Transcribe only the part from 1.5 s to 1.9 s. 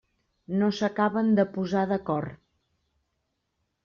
posar